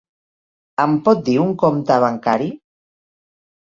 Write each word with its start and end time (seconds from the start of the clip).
Em 0.85 0.95
pot 1.09 1.23
dir 1.29 1.37
un 1.45 1.53
compte 1.67 2.01
bancari? 2.09 2.53